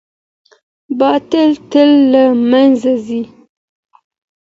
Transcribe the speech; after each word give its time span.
باطل 0.99 1.49
تل 1.71 1.89
له 2.11 2.23
منځه 2.49 2.93
ځي. 3.05 3.21